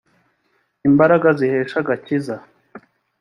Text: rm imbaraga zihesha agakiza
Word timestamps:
rm 0.79 0.83
imbaraga 0.89 1.27
zihesha 1.39 1.75
agakiza 1.81 2.35